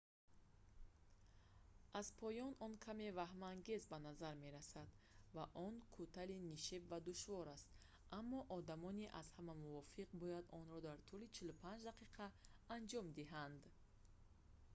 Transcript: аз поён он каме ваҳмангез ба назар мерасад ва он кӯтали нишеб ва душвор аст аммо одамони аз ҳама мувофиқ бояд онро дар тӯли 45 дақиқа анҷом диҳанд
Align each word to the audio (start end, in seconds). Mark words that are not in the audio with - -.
аз 1.99 2.07
поён 2.21 2.51
он 2.67 2.73
каме 2.85 3.09
ваҳмангез 3.19 3.81
ба 3.91 3.97
назар 4.07 4.33
мерасад 4.45 4.89
ва 5.35 5.45
он 5.67 5.73
кӯтали 5.95 6.37
нишеб 6.49 6.83
ва 6.91 6.99
душвор 7.09 7.45
аст 7.55 7.67
аммо 8.19 8.39
одамони 8.57 9.05
аз 9.19 9.27
ҳама 9.35 9.53
мувофиқ 9.63 10.09
бояд 10.21 10.45
онро 10.59 10.77
дар 10.87 10.97
тӯли 11.09 11.27
45 11.37 11.81
дақиқа 11.89 12.25
анҷом 12.75 13.05
диҳанд 13.17 13.61